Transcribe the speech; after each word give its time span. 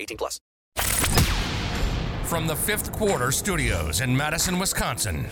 18 0.00 0.16
plus. 0.16 0.40
From 2.24 2.46
the 2.46 2.56
fifth 2.56 2.90
quarter 2.90 3.30
studios 3.30 4.00
in 4.00 4.16
Madison, 4.16 4.58
Wisconsin, 4.58 5.26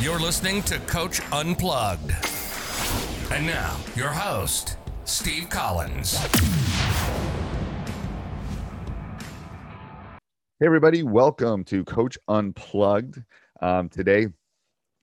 you're 0.00 0.20
listening 0.20 0.62
to 0.62 0.78
Coach 0.80 1.20
Unplugged. 1.32 2.12
And 3.32 3.46
now, 3.46 3.76
your 3.96 4.10
host, 4.10 4.76
Steve 5.04 5.48
Collins. 5.48 6.18
Hey, 10.60 10.66
everybody, 10.66 11.02
welcome 11.02 11.64
to 11.64 11.84
Coach 11.84 12.16
Unplugged. 12.28 13.22
Um, 13.60 13.88
today, 13.88 14.28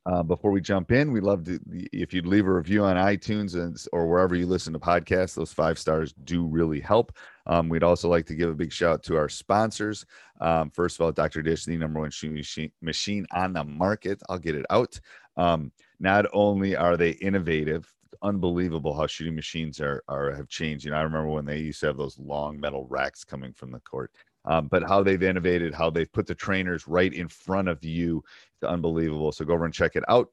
uh, 0.06 0.22
before 0.22 0.52
we 0.52 0.60
jump 0.60 0.92
in, 0.92 1.12
we 1.14 1.22
love 1.22 1.46
to, 1.46 1.60
if 1.94 2.14
you'd 2.14 2.26
leave 2.26 2.46
a 2.46 2.54
review 2.54 2.84
on 2.84 2.98
iTunes 2.98 3.56
and, 3.56 3.78
or 3.94 4.08
wherever 4.08 4.36
you 4.36 4.46
listen 4.46 4.74
to 4.74 4.80
podcasts, 4.80 5.36
those 5.36 5.54
five 5.54 5.80
stars 5.80 6.14
do 6.26 6.46
really 6.46 6.82
help. 6.82 7.16
Um, 7.48 7.70
we'd 7.70 7.84
also 7.84 8.10
like 8.10 8.26
to 8.26 8.36
give 8.36 8.50
a 8.50 8.56
big 8.56 8.74
shout 8.74 8.94
out 8.94 9.04
to 9.04 9.16
our 9.16 9.30
sponsors. 9.30 10.06
Um, 10.42 10.70
first 10.72 10.98
of 10.98 11.06
all, 11.06 11.12
Dr. 11.14 11.42
Dish, 11.42 11.64
the 11.64 11.78
number 11.78 12.02
one 12.02 12.12
shooting 12.12 12.36
machine, 12.36 12.72
machine 12.82 13.26
on 13.32 13.54
the 13.54 13.64
market. 13.64 14.22
I'll 14.28 14.40
get 14.40 14.56
it 14.56 14.66
out. 14.70 15.00
Um, 15.38 15.72
not 16.00 16.26
only 16.34 16.76
are 16.76 16.98
they 16.98 17.12
innovative, 17.12 17.92
unbelievable 18.22 18.96
how 18.96 19.08
shooting 19.08 19.36
machines 19.36 19.80
are, 19.80 20.04
are 20.10 20.34
have 20.34 20.50
changed. 20.50 20.84
You 20.84 20.92
know, 20.92 20.98
I 20.98 21.02
remember 21.02 21.30
when 21.30 21.46
they 21.46 21.60
used 21.60 21.80
to 21.82 21.88
have 21.88 21.98
those 21.98 22.20
long 22.20 22.60
metal 22.60 22.88
racks 22.90 23.24
coming 23.24 23.54
from 23.54 23.72
the 23.72 23.80
court 23.80 24.12
um, 24.46 24.68
but 24.68 24.84
how 24.84 25.04
they've 25.04 25.24
innovated, 25.24 25.74
how 25.74 25.90
they've 25.90 26.12
put 26.12 26.28
the 26.28 26.36
trainers 26.36 26.88
right 26.88 27.14
in 27.14 27.28
front 27.28 27.68
of 27.68 27.84
you, 27.84 28.24
it's 28.56 28.70
unbelievable. 28.70 29.32
So 29.32 29.46
go 29.46 29.54
over 29.54 29.66
and 29.66 29.74
check 29.74 29.96
it 29.96 30.04
out. 30.08 30.30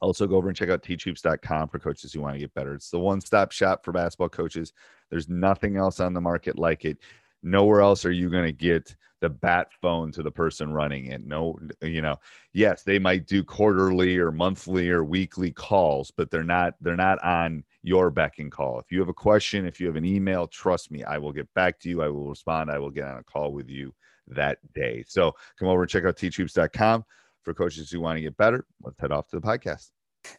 Also, 0.00 0.26
go 0.26 0.36
over 0.36 0.48
and 0.48 0.56
check 0.56 0.68
out 0.68 0.82
teachhoops.com 0.82 1.68
for 1.68 1.78
coaches 1.78 2.12
who 2.12 2.20
want 2.20 2.34
to 2.34 2.40
get 2.40 2.54
better. 2.54 2.74
It's 2.74 2.90
the 2.90 2.98
one 2.98 3.20
stop 3.20 3.52
shop 3.52 3.84
for 3.84 3.92
basketball 3.92 4.30
coaches. 4.30 4.72
There's 5.10 5.28
nothing 5.28 5.76
else 5.76 6.00
on 6.00 6.12
the 6.12 6.20
market 6.20 6.58
like 6.58 6.84
it. 6.84 6.98
Nowhere 7.44 7.80
else 7.80 8.04
are 8.04 8.12
you 8.12 8.28
going 8.28 8.44
to 8.44 8.52
get 8.52 8.96
the 9.22 9.30
bat 9.30 9.68
phone 9.80 10.10
to 10.12 10.22
the 10.22 10.30
person 10.30 10.72
running 10.72 11.06
it. 11.06 11.24
No, 11.24 11.56
you 11.80 12.02
know, 12.02 12.16
yes, 12.52 12.82
they 12.82 12.98
might 12.98 13.26
do 13.26 13.44
quarterly 13.44 14.18
or 14.18 14.32
monthly 14.32 14.90
or 14.90 15.04
weekly 15.04 15.52
calls, 15.52 16.10
but 16.10 16.30
they're 16.30 16.42
not 16.42 16.74
they're 16.80 16.96
not 16.96 17.22
on 17.22 17.64
your 17.82 18.10
beck 18.10 18.40
and 18.40 18.50
call. 18.50 18.80
If 18.80 18.90
you 18.90 18.98
have 18.98 19.08
a 19.08 19.14
question, 19.14 19.64
if 19.64 19.80
you 19.80 19.86
have 19.86 19.96
an 19.96 20.04
email, 20.04 20.48
trust 20.48 20.90
me, 20.90 21.04
I 21.04 21.18
will 21.18 21.32
get 21.32 21.52
back 21.54 21.78
to 21.80 21.88
you. 21.88 22.02
I 22.02 22.08
will 22.08 22.28
respond. 22.28 22.70
I 22.70 22.78
will 22.78 22.90
get 22.90 23.04
on 23.04 23.18
a 23.18 23.22
call 23.22 23.52
with 23.52 23.70
you 23.70 23.94
that 24.26 24.58
day. 24.74 25.04
So 25.06 25.32
come 25.56 25.68
over 25.68 25.82
and 25.82 25.90
check 25.90 26.04
out 26.04 26.16
teachhoops.com 26.16 27.04
for 27.44 27.54
coaches 27.54 27.90
who 27.90 28.00
want 28.00 28.16
to 28.16 28.22
get 28.22 28.36
better. 28.36 28.66
Let's 28.82 29.00
head 29.00 29.12
off 29.12 29.28
to 29.28 29.38
the 29.38 29.46
podcast. 29.46 29.90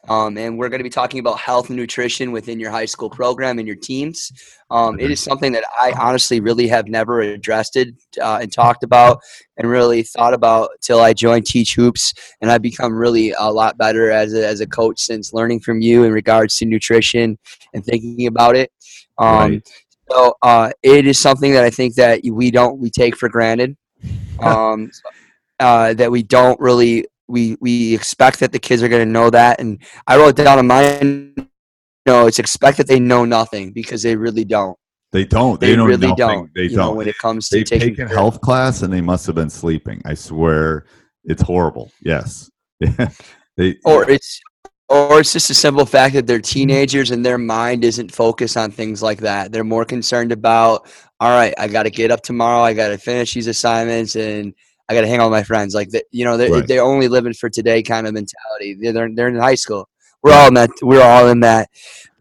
Um, 0.09 0.38
and 0.38 0.57
we're 0.57 0.69
going 0.69 0.79
to 0.79 0.83
be 0.83 0.89
talking 0.89 1.19
about 1.19 1.39
health 1.39 1.69
and 1.69 1.77
nutrition 1.77 2.31
within 2.31 2.59
your 2.59 2.71
high 2.71 2.85
school 2.85 3.09
program 3.09 3.59
and 3.59 3.67
your 3.67 3.77
teams. 3.77 4.31
Um, 4.69 4.99
it 4.99 5.11
is 5.11 5.21
something 5.21 5.51
that 5.53 5.63
I 5.79 5.94
honestly 5.99 6.39
really 6.39 6.67
have 6.67 6.88
never 6.88 7.21
addressed 7.21 7.75
it 7.75 7.89
uh, 8.21 8.39
and 8.41 8.51
talked 8.51 8.83
about 8.83 9.21
and 9.57 9.69
really 9.69 10.03
thought 10.03 10.33
about 10.33 10.69
till 10.81 10.99
I 10.99 11.13
joined 11.13 11.45
Teach 11.45 11.75
Hoops. 11.75 12.13
And 12.41 12.51
I've 12.51 12.61
become 12.61 12.94
really 12.94 13.33
a 13.38 13.51
lot 13.51 13.77
better 13.77 14.09
as 14.11 14.33
a, 14.33 14.45
as 14.45 14.61
a 14.61 14.67
coach 14.67 14.99
since 14.99 15.33
learning 15.33 15.61
from 15.61 15.81
you 15.81 16.03
in 16.03 16.11
regards 16.11 16.57
to 16.57 16.65
nutrition 16.65 17.38
and 17.73 17.85
thinking 17.85 18.27
about 18.27 18.55
it. 18.55 18.71
Um, 19.17 19.51
right. 19.51 19.69
So 20.09 20.35
uh, 20.41 20.71
it 20.81 21.07
is 21.07 21.17
something 21.17 21.53
that 21.53 21.63
I 21.63 21.69
think 21.69 21.95
that 21.95 22.21
we 22.29 22.51
don't 22.51 22.79
we 22.79 22.89
take 22.89 23.15
for 23.15 23.29
granted. 23.29 23.77
Um, 24.39 24.89
uh, 25.59 25.94
that 25.94 26.11
we 26.11 26.23
don't 26.23 26.59
really 26.59 27.05
we 27.33 27.57
we 27.59 27.95
expect 27.95 28.39
that 28.39 28.51
the 28.51 28.59
kids 28.59 28.83
are 28.83 28.88
going 28.88 29.05
to 29.05 29.11
know 29.11 29.29
that. 29.31 29.59
And 29.59 29.81
i 30.07 30.16
wrote 30.16 30.35
down 30.35 30.59
in 30.59 30.67
mine 30.67 31.33
you 31.35 32.11
know 32.11 32.27
it's 32.27 32.39
expect 32.39 32.77
that 32.77 32.88
they 32.88 32.99
know 32.99 33.25
nothing 33.25 33.71
because 33.71 34.03
they 34.03 34.16
really 34.16 34.45
don't. 34.45 34.77
They 35.11 35.25
don't. 35.25 35.59
They, 35.59 35.71
they 35.71 35.75
know 35.75 35.85
really 35.85 36.07
nothing. 36.07 36.17
don't 36.17 36.49
they 36.55 36.67
don't 36.67 36.77
know, 36.77 36.94
when 36.94 37.07
it 37.07 37.17
comes 37.17 37.49
to 37.49 37.57
they've 37.57 37.79
taken 37.79 38.07
health 38.07 38.39
class 38.39 38.83
and 38.83 38.94
they 38.94 39.01
must 39.01 39.25
have 39.25 39.35
been 39.35 39.49
sleeping. 39.49 40.01
I 40.05 40.13
swear 40.13 40.85
it's 41.25 41.41
horrible. 41.41 41.91
Yes. 42.01 42.49
They, 43.55 43.77
or 43.85 44.09
it's 44.09 44.41
or 44.89 45.19
it's 45.19 45.31
just 45.31 45.51
a 45.51 45.53
simple 45.53 45.85
fact 45.85 46.15
that 46.15 46.25
they're 46.25 46.41
teenagers 46.41 47.11
and 47.11 47.23
their 47.23 47.38
mind 47.38 47.85
isn't 47.85 48.11
focused 48.11 48.57
on 48.57 48.71
things 48.71 49.03
like 49.03 49.19
that. 49.19 49.51
They're 49.51 49.63
more 49.63 49.85
concerned 49.85 50.31
about 50.31 50.88
all 51.19 51.29
right 51.29 51.53
i 51.59 51.67
got 51.67 51.83
to 51.83 51.91
get 51.91 52.09
up 52.09 52.23
tomorrow. 52.23 52.63
I 52.63 52.73
got 52.73 52.88
to 52.88 52.97
finish 52.97 53.35
these 53.35 53.45
assignments 53.45 54.15
and 54.15 54.55
I 54.89 54.94
got 54.94 55.01
to 55.01 55.07
hang 55.07 55.19
out 55.19 55.29
with 55.29 55.38
my 55.38 55.44
friends. 55.44 55.73
Like, 55.73 55.89
the, 55.89 56.03
you 56.11 56.25
know, 56.25 56.38
they're, 56.38 56.51
right. 56.51 56.67
they're 56.67 56.83
only 56.83 57.07
living 57.07 57.33
for 57.33 57.49
today 57.49 57.81
kind 57.83 58.05
of 58.05 58.13
mentality. 58.13 58.75
They're, 58.79 59.09
they're 59.13 59.27
in 59.27 59.35
high 59.35 59.55
school. 59.55 59.88
We're 60.23 60.33
all 60.33 60.47
in 60.47 60.53
that. 60.53 60.69
We're 60.81 61.03
all 61.03 61.27
in 61.27 61.41
that. 61.41 61.69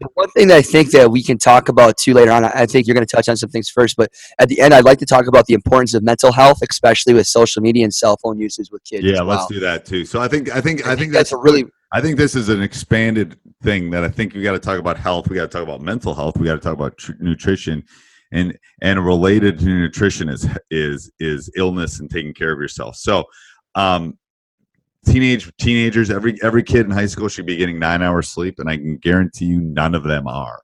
But 0.01 0.11
one 0.15 0.29
thing 0.31 0.49
that 0.49 0.57
I 0.57 0.61
think 0.61 0.91
that 0.91 1.09
we 1.09 1.23
can 1.23 1.37
talk 1.37 1.69
about 1.69 1.97
too 1.97 2.13
later 2.13 2.31
on. 2.31 2.43
I 2.43 2.65
think 2.65 2.85
you're 2.85 2.95
going 2.95 3.05
to 3.05 3.15
touch 3.15 3.29
on 3.29 3.37
some 3.37 3.49
things 3.49 3.69
first, 3.69 3.95
but 3.95 4.11
at 4.39 4.49
the 4.49 4.59
end, 4.59 4.73
I'd 4.73 4.83
like 4.83 4.97
to 4.99 5.05
talk 5.05 5.27
about 5.27 5.45
the 5.45 5.53
importance 5.53 5.93
of 5.93 6.03
mental 6.03 6.33
health, 6.33 6.57
especially 6.69 7.13
with 7.13 7.27
social 7.27 7.61
media 7.61 7.85
and 7.85 7.93
cell 7.93 8.17
phone 8.21 8.37
usage 8.37 8.67
with 8.71 8.83
kids. 8.83 9.05
Yeah, 9.05 9.21
well. 9.21 9.37
let's 9.37 9.47
do 9.47 9.61
that 9.61 9.85
too. 9.85 10.03
So 10.03 10.19
I 10.19 10.27
think 10.27 10.53
I 10.53 10.59
think 10.59 10.85
I, 10.85 10.91
I 10.91 10.95
think, 10.95 10.99
think 10.99 11.13
that's, 11.13 11.29
that's 11.29 11.31
a 11.31 11.37
really. 11.37 11.63
I 11.93 12.01
think 12.01 12.17
this 12.17 12.35
is 12.35 12.49
an 12.49 12.61
expanded 12.61 13.37
thing 13.61 13.89
that 13.91 14.03
I 14.03 14.09
think 14.09 14.33
we 14.33 14.41
got 14.41 14.51
to 14.51 14.59
talk 14.59 14.79
about 14.79 14.97
health. 14.97 15.29
We 15.29 15.37
got 15.37 15.49
to 15.49 15.57
talk 15.57 15.63
about 15.63 15.79
mental 15.79 16.13
health. 16.13 16.37
We 16.37 16.45
got 16.45 16.55
to 16.55 16.59
talk 16.59 16.73
about 16.73 16.97
tr- 16.97 17.13
nutrition 17.19 17.85
and 18.33 18.57
and 18.81 19.05
related 19.05 19.59
to 19.59 19.65
nutrition 19.65 20.27
is 20.27 20.47
is 20.69 21.11
is 21.19 21.49
illness 21.55 21.99
and 21.99 22.09
taking 22.09 22.33
care 22.33 22.51
of 22.51 22.59
yourself. 22.59 22.95
So 22.97 23.23
um 23.75 24.17
teenage 25.05 25.51
teenagers 25.57 26.09
every 26.09 26.37
every 26.43 26.63
kid 26.63 26.85
in 26.85 26.91
high 26.91 27.05
school 27.05 27.29
should 27.29 27.45
be 27.45 27.55
getting 27.55 27.79
nine 27.79 28.01
hours 28.01 28.29
sleep 28.29 28.55
and 28.57 28.69
i 28.69 28.77
can 28.77 28.97
guarantee 28.97 29.45
you 29.45 29.61
none 29.61 29.95
of 29.95 30.03
them 30.03 30.27
are. 30.27 30.61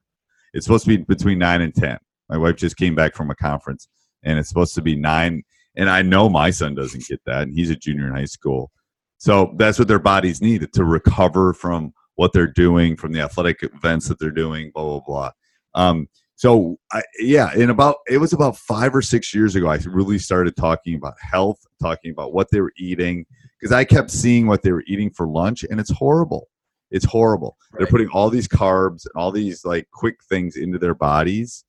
It's 0.54 0.66
supposed 0.66 0.86
to 0.86 0.98
be 0.98 1.04
between 1.04 1.38
nine 1.38 1.62
and 1.62 1.74
ten. 1.74 2.00
My 2.27 2.38
wife 2.38 2.56
just 2.56 2.75
came 2.75 2.95
back 2.95 3.16
from 3.16 3.30
a 3.30 3.36
conference 3.36 3.88
and 4.24 4.38
it's 4.38 4.50
supposed 4.50 4.75
to 4.75 4.81
be 4.81 4.95
nine 4.95 5.44
and 5.77 5.89
i 5.89 6.01
know 6.01 6.27
my 6.27 6.50
son 6.50 6.75
doesn't 6.75 7.06
get 7.06 7.21
that 7.25 7.44
and 7.44 7.54
he's 7.54 7.69
a 7.69 7.75
junior 7.75 8.07
in 8.07 8.16
high 8.16 8.25
school. 8.25 8.71
So 9.19 9.54
that's 9.57 9.77
what 9.77 9.89
their 9.89 10.00
bodies 10.00 10.42
need 10.42 10.71
to 10.74 10.83
recover 10.83 11.54
from 11.54 11.94
what 12.16 12.33
they're 12.33 12.48
doing 12.48 12.95
from 12.95 13.12
the 13.12 13.21
athletic 13.21 13.62
events 13.62 14.07
that 14.07 14.18
they're 14.19 14.31
doing 14.31 14.71
blah 14.74 14.83
blah 14.83 15.01
blah. 15.06 15.31
Um, 15.75 16.07
so 16.40 16.78
I, 16.94 17.04
yeah 17.20 17.54
in 17.54 17.70
about 17.70 17.98
it 18.08 18.18
was 18.18 18.32
about 18.32 18.56
five 18.58 18.96
or 18.96 19.02
six 19.02 19.34
years 19.36 19.56
ago 19.56 19.68
i 19.68 19.78
really 19.86 20.20
started 20.20 20.56
talking 20.56 20.96
about 20.96 21.16
health 21.20 21.60
talking 21.82 22.12
about 22.12 22.34
what 22.34 22.48
they 22.52 22.62
were 22.62 22.74
eating 22.78 23.26
because 23.60 23.74
i 23.74 23.84
kept 23.84 24.10
seeing 24.10 24.48
what 24.48 24.62
they 24.64 24.72
were 24.72 24.84
eating 24.88 25.10
for 25.10 25.28
lunch 25.28 25.64
and 25.70 25.80
it's 25.80 25.92
horrible 25.92 26.48
It's 26.92 27.06
horrible. 27.06 27.56
They're 27.78 27.88
putting 27.88 28.10
all 28.10 28.30
these 28.30 28.48
carbs 28.48 29.06
and 29.06 29.14
all 29.16 29.32
these 29.32 29.64
like 29.64 29.88
quick 29.92 30.18
things 30.28 30.56
into 30.56 30.80
their 30.80 30.96
bodies, 30.96 31.64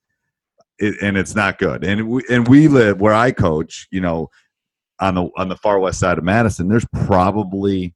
it, 0.78 0.94
and 1.02 1.16
it's 1.16 1.34
not 1.34 1.58
good. 1.58 1.84
And 1.84 2.08
we, 2.08 2.22
and 2.30 2.48
we 2.48 2.68
live 2.68 3.00
where 3.00 3.12
I 3.12 3.32
coach. 3.32 3.86
You 3.90 4.00
know, 4.00 4.28
on 4.98 5.14
the 5.14 5.28
on 5.36 5.48
the 5.48 5.56
far 5.56 5.78
west 5.78 6.00
side 6.00 6.18
of 6.18 6.24
Madison, 6.24 6.68
there's 6.68 6.86
probably 7.06 7.94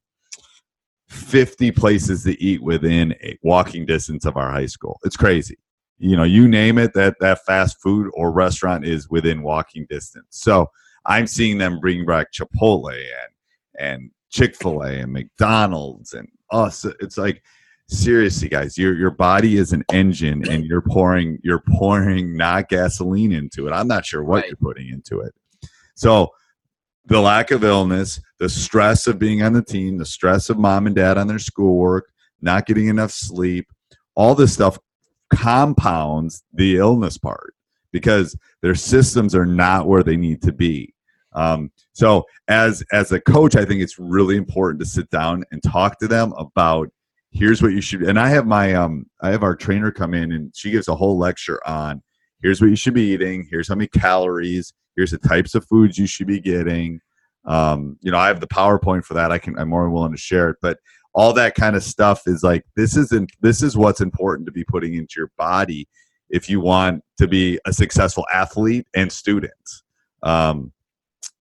50 1.09 1.71
places 1.71 2.23
to 2.23 2.39
eat 2.41 2.61
within 2.61 3.13
a 3.23 3.37
walking 3.41 3.85
distance 3.85 4.25
of 4.25 4.37
our 4.37 4.51
high 4.51 4.67
school. 4.67 4.99
It's 5.03 5.17
crazy. 5.17 5.57
You 5.97 6.17
know, 6.17 6.23
you 6.23 6.47
name 6.47 6.77
it, 6.77 6.93
that 6.93 7.15
that 7.21 7.45
fast 7.45 7.81
food 7.81 8.11
or 8.13 8.31
restaurant 8.31 8.85
is 8.85 9.09
within 9.09 9.41
walking 9.43 9.85
distance. 9.89 10.27
So 10.31 10.69
I'm 11.05 11.27
seeing 11.27 11.57
them 11.57 11.79
bring 11.79 12.05
back 12.05 12.33
Chipotle 12.33 12.91
and 12.91 13.31
and 13.79 14.11
Chick 14.29 14.55
Fil 14.55 14.81
A 14.81 14.99
and 14.99 15.13
McDonald's 15.13 16.13
and 16.13 16.27
us. 16.51 16.85
It's 16.99 17.17
like 17.17 17.41
seriously, 17.87 18.49
guys, 18.49 18.77
your 18.77 18.95
your 18.95 19.11
body 19.11 19.57
is 19.57 19.71
an 19.71 19.83
engine, 19.93 20.47
and 20.49 20.65
you're 20.65 20.81
pouring 20.81 21.39
you're 21.43 21.63
pouring 21.77 22.35
not 22.35 22.67
gasoline 22.69 23.31
into 23.31 23.67
it. 23.67 23.71
I'm 23.71 23.87
not 23.87 24.05
sure 24.05 24.23
what 24.23 24.41
Right. 24.41 24.47
you're 24.47 24.57
putting 24.57 24.89
into 24.89 25.21
it. 25.21 25.33
So 25.95 26.29
the 27.05 27.21
lack 27.21 27.51
of 27.51 27.63
illness, 27.63 28.19
the 28.39 28.49
stress 28.49 29.07
of 29.07 29.19
being 29.19 29.43
on 29.43 29.53
the 29.53 29.63
team, 29.63 29.97
the 29.97 30.05
stress 30.05 30.49
of 30.49 30.57
mom 30.57 30.87
and 30.87 30.95
dad 30.95 31.17
on 31.17 31.27
their 31.27 31.39
schoolwork, 31.39 32.11
not 32.41 32.65
getting 32.65 32.87
enough 32.87 33.11
sleep, 33.11 33.67
all 34.15 34.33
this 34.35 34.53
stuff 34.53 34.77
compounds 35.33 36.43
the 36.53 36.77
illness 36.77 37.17
part 37.17 37.53
because 37.91 38.37
their 38.61 38.75
systems 38.75 39.33
are 39.33 39.45
not 39.45 39.87
where 39.87 40.03
they 40.03 40.17
need 40.17 40.41
to 40.41 40.51
be. 40.51 40.93
Um, 41.33 41.71
so 41.93 42.25
as 42.47 42.83
as 42.91 43.11
a 43.11 43.19
coach, 43.19 43.55
I 43.55 43.65
think 43.65 43.81
it's 43.81 43.99
really 43.99 44.37
important 44.37 44.79
to 44.81 44.85
sit 44.85 45.09
down 45.09 45.43
and 45.51 45.61
talk 45.61 45.99
to 45.99 46.07
them 46.07 46.33
about 46.37 46.89
here's 47.31 47.61
what 47.61 47.73
you 47.73 47.81
should 47.81 48.03
and 48.03 48.17
I 48.17 48.29
have 48.29 48.47
my 48.47 48.73
um 48.73 49.05
I 49.21 49.29
have 49.31 49.43
our 49.43 49.55
trainer 49.55 49.91
come 49.91 50.13
in 50.13 50.31
and 50.31 50.53
she 50.55 50.71
gives 50.71 50.87
a 50.87 50.95
whole 50.95 51.17
lecture 51.17 51.59
on 51.67 52.01
here's 52.41 52.61
what 52.61 52.69
you 52.69 52.75
should 52.77 52.93
be 52.93 53.11
eating, 53.13 53.45
here's 53.49 53.67
how 53.67 53.75
many 53.75 53.87
calories, 53.87 54.73
here's 54.95 55.11
the 55.11 55.17
types 55.17 55.55
of 55.55 55.65
foods 55.65 55.97
you 55.97 56.07
should 56.07 56.27
be 56.27 56.39
getting. 56.39 57.01
Um, 57.45 57.97
you 58.01 58.11
know, 58.11 58.17
I 58.17 58.27
have 58.27 58.39
the 58.39 58.47
PowerPoint 58.47 59.03
for 59.03 59.13
that. 59.15 59.31
I 59.31 59.37
can 59.37 59.57
I'm 59.59 59.69
more 59.69 59.83
than 59.83 59.91
willing 59.91 60.13
to 60.13 60.17
share 60.17 60.49
it, 60.49 60.57
but 60.61 60.79
all 61.15 61.31
that 61.31 61.55
kind 61.55 61.75
of 61.75 61.83
stuff 61.83 62.23
is 62.27 62.43
like 62.43 62.63
this 62.75 62.95
isn't 62.97 63.31
this 63.41 63.63
is 63.63 63.75
what's 63.77 64.01
important 64.01 64.45
to 64.45 64.51
be 64.51 64.65
putting 64.65 64.93
into 64.93 65.13
your 65.17 65.31
body 65.37 65.87
if 66.29 66.49
you 66.49 66.59
want 66.59 67.01
to 67.17 67.27
be 67.27 67.57
a 67.65 67.71
successful 67.71 68.25
athlete 68.33 68.85
and 68.95 69.11
student. 69.11 69.53
Um, 70.23 70.73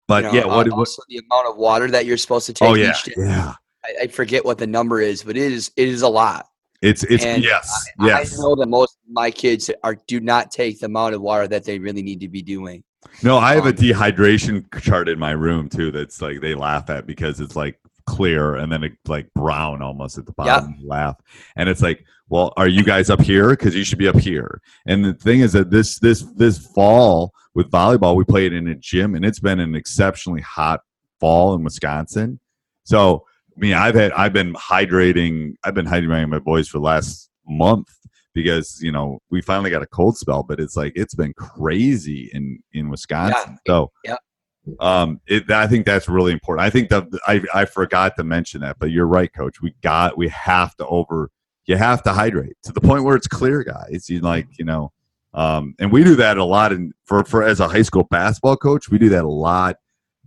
but 0.06 0.24
You 0.24 0.30
know, 0.30 0.34
yeah, 0.34 0.42
uh, 0.42 0.56
what, 0.56 0.68
what 0.68 0.78
also 0.78 1.02
the 1.08 1.18
amount 1.18 1.48
of 1.48 1.56
water 1.56 1.88
that 1.90 2.04
you're 2.04 2.18
supposed 2.18 2.46
to 2.46 2.52
take 2.52 2.68
oh 2.68 2.74
yeah, 2.74 2.90
each 2.90 3.04
day. 3.04 3.12
yeah. 3.16 3.54
I, 3.84 4.02
I 4.02 4.06
forget 4.08 4.44
what 4.44 4.58
the 4.58 4.66
number 4.66 5.00
is, 5.00 5.22
but 5.22 5.36
it 5.36 5.52
is 5.52 5.72
it 5.76 5.88
is 5.88 6.02
a 6.02 6.08
lot. 6.08 6.46
It's 6.82 7.04
it's 7.04 7.24
And 7.24 7.42
yes, 7.42 7.72
I, 7.98 8.08
yes. 8.08 8.38
I 8.38 8.42
know 8.42 8.54
that 8.56 8.66
most 8.66 8.98
of 9.06 9.12
my 9.12 9.30
kids 9.30 9.70
are 9.82 9.96
do 10.06 10.20
not 10.20 10.50
take 10.50 10.80
the 10.80 10.86
amount 10.86 11.14
of 11.14 11.22
water 11.22 11.48
that 11.48 11.64
they 11.64 11.78
really 11.78 12.02
need 12.02 12.20
to 12.20 12.28
be 12.28 12.42
doing. 12.42 12.84
No, 13.22 13.38
I 13.38 13.54
have 13.54 13.66
a 13.66 13.70
Um, 13.70 13.74
dehydration 13.74 14.82
chart 14.82 15.08
in 15.08 15.18
my 15.18 15.30
room 15.30 15.68
too. 15.68 15.90
That's 15.90 16.20
like 16.20 16.40
they 16.40 16.54
laugh 16.54 16.90
at 16.90 17.06
because 17.06 17.40
it's 17.40 17.56
like 17.56 17.78
clear 18.12 18.56
and 18.56 18.70
then 18.70 18.84
it 18.84 18.92
like 19.06 19.32
brown 19.34 19.82
almost 19.82 20.18
at 20.18 20.26
the 20.26 20.32
bottom. 20.32 20.76
They 20.80 20.86
Laugh, 20.86 21.16
and 21.56 21.68
it's 21.68 21.82
like, 21.82 22.04
well, 22.28 22.52
are 22.56 22.68
you 22.68 22.84
guys 22.84 23.10
up 23.10 23.20
here? 23.20 23.50
Because 23.50 23.74
you 23.74 23.84
should 23.84 23.98
be 23.98 24.08
up 24.08 24.18
here. 24.18 24.60
And 24.86 25.04
the 25.04 25.14
thing 25.14 25.40
is 25.40 25.52
that 25.52 25.70
this 25.70 25.98
this 25.98 26.22
this 26.36 26.58
fall 26.58 27.32
with 27.54 27.70
volleyball, 27.70 28.16
we 28.16 28.24
played 28.24 28.52
in 28.52 28.68
a 28.68 28.74
gym, 28.74 29.14
and 29.14 29.24
it's 29.24 29.40
been 29.40 29.60
an 29.60 29.74
exceptionally 29.74 30.40
hot 30.40 30.80
fall 31.20 31.54
in 31.54 31.62
Wisconsin. 31.62 32.40
So, 32.84 33.26
I 33.56 33.60
mean, 33.60 33.74
I've 33.74 33.94
had 33.94 34.12
I've 34.12 34.32
been 34.32 34.54
hydrating. 34.54 35.54
I've 35.64 35.74
been 35.74 35.86
hydrating 35.86 36.28
my 36.28 36.38
boys 36.38 36.68
for 36.68 36.78
the 36.78 36.84
last 36.84 37.30
month 37.46 37.88
because 38.34 38.80
you 38.82 38.92
know 38.92 39.20
we 39.30 39.42
finally 39.42 39.70
got 39.70 39.82
a 39.82 39.86
cold 39.86 40.16
spell, 40.16 40.42
but 40.42 40.60
it's 40.60 40.76
like 40.76 40.92
it's 40.96 41.14
been 41.14 41.34
crazy 41.34 42.30
in 42.32 42.58
in 42.72 42.90
Wisconsin. 42.90 43.58
So, 43.66 43.90
yeah. 44.04 44.16
Um, 44.80 45.20
it, 45.26 45.50
I 45.50 45.66
think 45.66 45.86
that's 45.86 46.08
really 46.08 46.32
important. 46.32 46.64
I 46.64 46.70
think 46.70 46.88
that 46.90 47.06
I 47.26 47.42
I 47.54 47.64
forgot 47.64 48.16
to 48.16 48.24
mention 48.24 48.60
that, 48.60 48.78
but 48.78 48.90
you're 48.90 49.06
right, 49.06 49.32
Coach. 49.32 49.60
We 49.60 49.74
got 49.82 50.16
we 50.16 50.28
have 50.28 50.76
to 50.76 50.86
over. 50.86 51.30
You 51.66 51.76
have 51.76 52.02
to 52.04 52.12
hydrate 52.12 52.56
to 52.64 52.72
the 52.72 52.80
point 52.80 53.04
where 53.04 53.14
it's 53.16 53.28
clear, 53.28 53.62
guys. 53.62 54.08
You 54.08 54.20
like 54.20 54.46
you 54.58 54.64
know, 54.64 54.92
um, 55.34 55.74
and 55.78 55.92
we 55.92 56.04
do 56.04 56.16
that 56.16 56.38
a 56.38 56.44
lot. 56.44 56.72
And 56.72 56.92
for 57.04 57.24
for 57.24 57.42
as 57.42 57.60
a 57.60 57.68
high 57.68 57.82
school 57.82 58.04
basketball 58.04 58.56
coach, 58.56 58.88
we 58.88 58.98
do 58.98 59.08
that 59.10 59.24
a 59.24 59.28
lot 59.28 59.76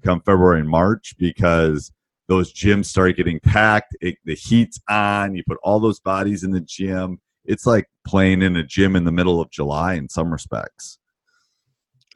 come 0.05 0.21
February 0.21 0.61
and 0.61 0.69
March 0.69 1.15
because 1.17 1.91
those 2.27 2.53
gyms 2.53 2.85
start 2.85 3.17
getting 3.17 3.39
packed. 3.39 3.95
It, 3.99 4.17
the 4.23 4.35
heat's 4.35 4.79
on. 4.87 5.35
You 5.35 5.43
put 5.45 5.57
all 5.63 5.79
those 5.79 5.99
bodies 5.99 6.43
in 6.43 6.51
the 6.51 6.61
gym. 6.61 7.19
It's 7.43 7.65
like 7.65 7.87
playing 8.07 8.41
in 8.41 8.55
a 8.55 8.63
gym 8.63 8.95
in 8.95 9.03
the 9.03 9.11
middle 9.11 9.41
of 9.41 9.51
July 9.51 9.95
in 9.95 10.07
some 10.07 10.31
respects. 10.31 10.97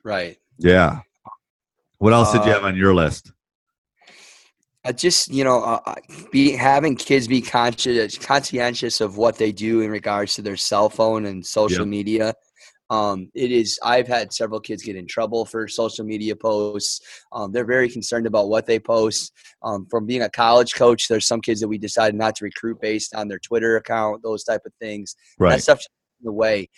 Right. 0.03 0.37
Yeah. 0.57 1.01
What 1.99 2.13
else 2.13 2.31
did 2.31 2.45
you 2.45 2.51
Uh, 2.51 2.53
have 2.53 2.63
on 2.63 2.75
your 2.75 2.93
list? 2.95 3.31
I 4.85 4.93
just 4.93 5.27
you 5.29 5.43
know 5.43 5.61
uh, 5.61 5.79
uh, 5.85 5.95
be 6.31 6.51
having 6.53 6.95
kids 6.95 7.27
be 7.27 7.41
conscious 7.41 8.17
conscientious 8.17 9.01
of 9.01 9.17
what 9.17 9.37
they 9.37 9.51
do 9.51 9.81
in 9.81 9.91
regards 9.91 10.35
to 10.35 10.41
their 10.41 10.55
cell 10.57 10.89
phone 10.89 11.25
and 11.25 11.45
social 11.45 11.85
Yep. 11.85 11.87
media 11.87 12.33
um, 12.89 13.29
it 13.35 13.51
is 13.51 13.77
i've 13.83 14.07
had 14.07 14.31
several 14.33 14.59
kids 14.61 14.81
get 14.83 14.95
in 14.95 15.05
trouble 15.05 15.45
for 15.45 15.67
social 15.67 16.05
media 16.05 16.33
posts 16.35 17.01
um, 17.33 17.51
they're 17.51 17.65
very 17.65 17.89
concerned 17.89 18.25
about 18.25 18.47
what 18.47 18.65
they 18.65 18.79
post 18.79 19.33
um, 19.63 19.85
from 19.91 20.05
being 20.05 20.21
a 20.23 20.29
college 20.29 20.73
coach 20.75 21.07
there's 21.09 21.27
some 21.27 21.41
kids 21.41 21.59
that 21.59 21.67
we 21.67 21.77
decided 21.77 22.15
not 22.15 22.33
to 22.37 22.45
recruit 22.45 22.79
based 22.81 23.13
on 23.13 23.27
their 23.27 23.39
twitter 23.39 23.75
account 23.75 24.23
those 24.23 24.45
type 24.45 24.61
of 24.65 24.73
things 24.79 25.15
that 25.49 25.49
Right. 25.49 25.61
stuff 25.61 25.79
in 25.79 25.85
the 26.21 26.31
way 26.31 26.69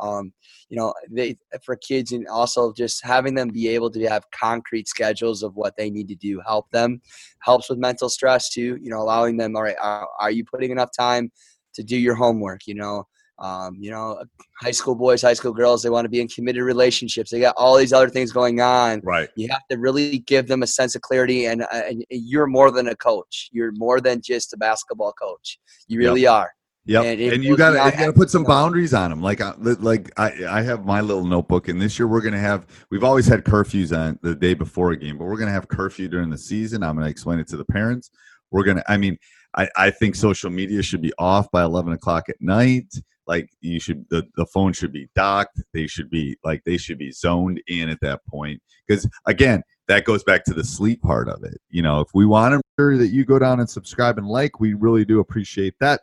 um, 0.00 0.32
you 0.68 0.76
know 0.76 0.92
they 1.10 1.36
for 1.64 1.76
kids 1.76 2.12
and 2.12 2.26
also 2.28 2.72
just 2.72 3.04
having 3.04 3.34
them 3.34 3.48
be 3.48 3.68
able 3.68 3.90
to 3.90 4.08
have 4.08 4.24
concrete 4.30 4.88
schedules 4.88 5.42
of 5.42 5.54
what 5.56 5.76
they 5.76 5.90
need 5.90 6.08
to 6.08 6.14
do 6.14 6.40
help 6.46 6.70
them 6.70 7.00
helps 7.42 7.68
with 7.68 7.78
mental 7.78 8.08
stress 8.08 8.48
too 8.50 8.78
you 8.80 8.90
know 8.90 9.00
allowing 9.00 9.36
them 9.36 9.56
all 9.56 9.62
right 9.62 9.76
are, 9.80 10.08
are 10.20 10.30
you 10.30 10.44
putting 10.44 10.70
enough 10.70 10.90
time 10.96 11.30
to 11.74 11.82
do 11.82 11.96
your 11.96 12.14
homework? 12.14 12.66
You 12.66 12.74
know 12.74 13.06
um, 13.38 13.76
you 13.80 13.90
know 13.90 14.22
high 14.60 14.70
school 14.70 14.94
boys 14.94 15.22
high 15.22 15.32
school 15.32 15.52
girls 15.52 15.82
they 15.82 15.88
want 15.88 16.04
to 16.04 16.10
be 16.10 16.20
in 16.20 16.28
committed 16.28 16.62
relationships 16.62 17.30
they 17.30 17.40
got 17.40 17.54
all 17.56 17.76
these 17.76 17.92
other 17.92 18.10
things 18.10 18.32
going 18.32 18.60
on. 18.60 19.00
Right. 19.02 19.30
you 19.34 19.48
have 19.48 19.62
to 19.70 19.78
really 19.78 20.18
give 20.18 20.46
them 20.46 20.62
a 20.62 20.66
sense 20.66 20.94
of 20.94 21.00
clarity 21.00 21.46
and, 21.46 21.62
uh, 21.62 21.66
and 21.88 22.04
you're 22.10 22.46
more 22.46 22.70
than 22.70 22.88
a 22.88 22.96
coach. 22.96 23.48
You're 23.50 23.72
more 23.76 23.98
than 24.00 24.20
just 24.20 24.52
a 24.52 24.58
basketball 24.58 25.12
coach. 25.12 25.58
You 25.88 26.00
Yep. 26.00 26.06
really 26.08 26.26
are 26.26 26.52
Yep. 26.86 27.04
And 27.04 27.20
And, 27.20 27.44
you 27.44 27.56
got 27.56 27.70
to 27.70 27.84
you 27.84 27.98
got 27.98 28.06
to 28.06 28.12
put 28.12 28.30
some 28.30 28.44
boundaries 28.44 28.94
on 28.94 29.10
them. 29.10 29.20
Like 29.20 29.40
uh, 29.40 29.54
I, 29.58 29.70
like 29.72 30.10
I, 30.16 30.32
I 30.48 30.62
have 30.62 30.84
my 30.84 31.00
little 31.00 31.24
notebook, 31.24 31.68
and 31.68 31.80
this 31.80 31.98
year 31.98 32.08
we're 32.08 32.22
gonna 32.22 32.38
have. 32.38 32.66
We've 32.90 33.04
always 33.04 33.26
had 33.26 33.44
curfews 33.44 33.96
on 33.96 34.18
the 34.22 34.34
day 34.34 34.54
before 34.54 34.92
a 34.92 34.96
game, 34.96 35.18
but 35.18 35.26
we're 35.26 35.36
gonna 35.36 35.50
have 35.52 35.68
curfew 35.68 36.08
during 36.08 36.30
the 36.30 36.38
season. 36.38 36.82
I'm 36.82 36.96
gonna 36.96 37.08
explain 37.08 37.38
it 37.38 37.48
to 37.48 37.56
the 37.56 37.66
parents. 37.66 38.10
We're 38.50 38.64
gonna. 38.64 38.82
I 38.88 38.96
mean, 38.96 39.18
I, 39.56 39.68
I 39.76 39.90
think 39.90 40.14
social 40.14 40.50
media 40.50 40.82
should 40.82 41.02
be 41.02 41.12
off 41.18 41.50
by 41.50 41.62
11 41.62 41.92
o'clock 41.92 42.28
at 42.28 42.40
night. 42.40 42.92
Like 43.26 43.48
you 43.60 43.78
should, 43.78 44.06
the, 44.10 44.26
the 44.36 44.46
phone 44.46 44.72
should 44.72 44.92
be 44.92 45.08
docked. 45.14 45.62
They 45.72 45.86
should 45.86 46.10
be 46.10 46.36
like 46.42 46.62
they 46.64 46.76
should 46.76 46.98
be 46.98 47.12
zoned 47.12 47.62
in 47.68 47.88
at 47.88 48.00
that 48.00 48.24
point. 48.26 48.60
Because 48.86 49.08
again, 49.26 49.62
that 49.86 50.04
goes 50.04 50.24
back 50.24 50.44
to 50.44 50.54
the 50.54 50.64
sleep 50.64 51.00
part 51.02 51.28
of 51.28 51.44
it. 51.44 51.60
You 51.68 51.82
know, 51.82 52.00
if 52.00 52.08
we 52.12 52.26
want 52.26 52.52
to 52.52 52.56
make 52.56 52.64
sure 52.78 52.96
that 52.96 53.08
you 53.08 53.24
go 53.24 53.38
down 53.38 53.60
and 53.60 53.70
subscribe 53.70 54.18
and 54.18 54.26
like, 54.26 54.58
we 54.58 54.74
really 54.74 55.04
do 55.04 55.20
appreciate 55.20 55.74
that. 55.78 56.00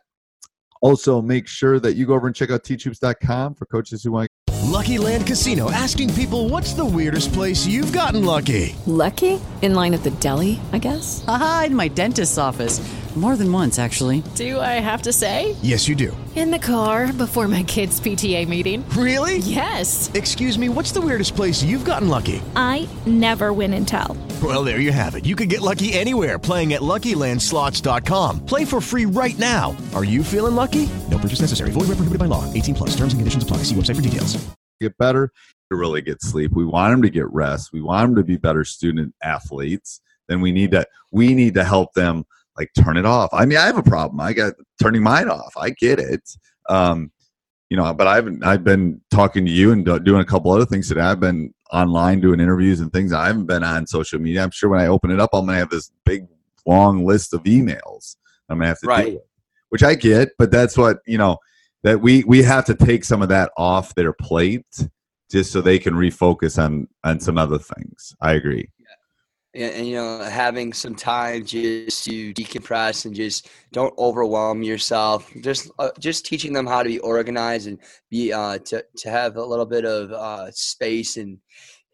Also, 0.80 1.20
make 1.20 1.48
sure 1.48 1.80
that 1.80 1.96
you 1.96 2.06
go 2.06 2.14
over 2.14 2.26
and 2.26 2.36
check 2.36 2.50
out 2.50 2.62
teachhoops.com 2.62 3.54
for 3.54 3.66
coaches 3.66 4.02
who 4.04 4.12
want. 4.12 4.28
Lucky 4.68 4.98
Land 4.98 5.26
Casino 5.26 5.70
asking 5.70 6.12
people 6.14 6.48
what's 6.48 6.74
the 6.74 6.84
weirdest 6.84 7.32
place 7.32 7.66
you've 7.66 7.92
gotten 7.92 8.24
lucky? 8.24 8.76
Lucky? 8.86 9.40
In 9.62 9.74
line 9.74 9.94
at 9.94 10.04
the 10.04 10.10
deli, 10.12 10.60
I 10.72 10.78
guess? 10.78 11.24
Haha, 11.24 11.64
in 11.64 11.74
my 11.74 11.88
dentist's 11.88 12.38
office. 12.38 12.78
More 13.18 13.34
than 13.34 13.52
once, 13.52 13.80
actually. 13.80 14.22
Do 14.36 14.60
I 14.60 14.78
have 14.78 15.02
to 15.02 15.12
say? 15.12 15.56
Yes, 15.60 15.88
you 15.88 15.96
do. 15.96 16.16
In 16.36 16.52
the 16.52 16.58
car 16.60 17.12
before 17.12 17.48
my 17.48 17.64
kids' 17.64 18.00
PTA 18.00 18.46
meeting. 18.46 18.88
Really? 18.90 19.38
Yes. 19.38 20.08
Excuse 20.14 20.56
me, 20.56 20.68
what's 20.68 20.92
the 20.92 21.00
weirdest 21.00 21.34
place 21.34 21.60
you've 21.60 21.84
gotten 21.84 22.08
lucky? 22.08 22.40
I 22.54 22.88
never 23.06 23.52
win 23.52 23.74
and 23.74 23.88
tell. 23.88 24.16
Well, 24.40 24.62
there 24.62 24.78
you 24.78 24.92
have 24.92 25.16
it. 25.16 25.26
You 25.26 25.34
can 25.34 25.48
get 25.48 25.62
lucky 25.62 25.94
anywhere 25.94 26.38
playing 26.38 26.74
at 26.74 26.80
LuckyLandSlots.com. 26.80 28.46
Play 28.46 28.64
for 28.64 28.80
free 28.80 29.04
right 29.06 29.36
now. 29.36 29.76
Are 29.96 30.04
you 30.04 30.22
feeling 30.22 30.54
lucky? 30.54 30.88
No 31.10 31.18
purchase 31.18 31.40
necessary. 31.40 31.70
Void 31.72 31.88
where 31.88 31.98
prohibited 31.98 32.20
by 32.20 32.26
law. 32.26 32.44
18 32.54 32.76
plus. 32.76 32.90
Terms 32.90 33.14
and 33.14 33.18
conditions 33.18 33.42
apply. 33.42 33.64
See 33.64 33.74
website 33.74 33.96
for 33.96 34.02
details. 34.02 34.38
get 34.80 34.96
better 34.98 35.32
to 35.72 35.76
really 35.76 36.00
get 36.00 36.22
sleep 36.22 36.52
we 36.54 36.64
want 36.64 36.92
them 36.92 37.02
to 37.02 37.10
get 37.10 37.28
rest 37.32 37.72
we 37.72 37.82
want 37.82 38.06
them 38.08 38.14
to 38.16 38.22
be 38.22 38.36
better 38.38 38.64
student 38.64 39.12
athletes 39.22 40.00
then 40.28 40.40
we 40.40 40.52
need 40.52 40.70
to 40.70 40.86
we 41.10 41.34
need 41.34 41.52
to 41.52 41.64
help 41.64 41.92
them 41.94 42.24
like 42.58 42.70
turn 42.78 42.96
it 42.96 43.06
off. 43.06 43.30
I 43.32 43.46
mean 43.46 43.58
i 43.58 43.66
have 43.66 43.78
a 43.78 43.82
problem. 43.82 44.20
I 44.20 44.32
got 44.32 44.54
turning 44.82 45.02
mine 45.02 45.28
off. 45.28 45.52
I 45.56 45.70
get 45.70 45.98
it. 45.98 46.28
Um 46.68 47.10
you 47.70 47.76
know 47.76 47.92
but 47.92 48.06
i've 48.06 48.26
i've 48.44 48.64
been 48.64 49.00
talking 49.10 49.44
to 49.44 49.50
you 49.50 49.72
and 49.72 49.84
doing 49.84 50.20
a 50.20 50.24
couple 50.24 50.50
other 50.52 50.66
things 50.66 50.88
today. 50.88 51.02
I've 51.02 51.20
been 51.20 51.54
online 51.72 52.20
doing 52.20 52.40
interviews 52.40 52.80
and 52.80 52.92
things. 52.92 53.12
I 53.12 53.26
haven't 53.26 53.46
been 53.46 53.62
on 53.62 53.86
social 53.86 54.18
media. 54.18 54.42
I'm 54.42 54.50
sure 54.50 54.70
when 54.70 54.80
i 54.80 54.86
open 54.86 55.10
it 55.10 55.20
up 55.20 55.30
i'm 55.32 55.46
gonna 55.46 55.58
have 55.58 55.70
this 55.70 55.90
big 56.04 56.26
long 56.66 57.06
list 57.06 57.32
of 57.34 57.42
emails 57.44 58.16
i'm 58.48 58.58
gonna 58.58 58.68
have 58.68 58.80
to 58.80 58.86
Right. 58.86 59.04
deal 59.06 59.14
with 59.14 59.22
which 59.70 59.82
I 59.82 59.94
get, 59.94 60.30
but 60.38 60.50
that's 60.50 60.76
what 60.76 60.98
you 61.06 61.18
know 61.18 61.38
that 61.82 62.00
we 62.00 62.24
we 62.24 62.42
have 62.42 62.64
to 62.66 62.74
take 62.74 63.04
some 63.04 63.22
of 63.22 63.28
that 63.28 63.52
off 63.56 63.94
their 63.94 64.12
plate 64.12 64.88
just 65.30 65.52
so 65.52 65.60
they 65.60 65.78
can 65.78 65.94
refocus 65.94 66.62
on 66.62 66.88
on 67.04 67.20
some 67.20 67.38
other 67.38 67.58
things. 67.58 68.14
I 68.20 68.32
agree. 68.32 68.70
And, 69.58 69.74
and, 69.74 69.86
you 69.88 69.94
know 69.94 70.22
having 70.22 70.72
some 70.72 70.94
time 70.94 71.44
just 71.44 72.04
to 72.04 72.32
decompress 72.34 73.04
and 73.04 73.14
just 73.14 73.50
don't 73.72 73.96
overwhelm 73.98 74.62
yourself. 74.62 75.30
Just 75.42 75.70
uh, 75.78 75.90
just 75.98 76.24
teaching 76.24 76.52
them 76.52 76.66
how 76.66 76.82
to 76.82 76.88
be 76.88 77.00
organized 77.00 77.66
and 77.66 77.78
be 78.10 78.32
uh, 78.32 78.58
to, 78.58 78.84
to 78.98 79.10
have 79.10 79.36
a 79.36 79.44
little 79.44 79.66
bit 79.66 79.84
of 79.84 80.12
uh, 80.12 80.50
space 80.52 81.16
and 81.16 81.38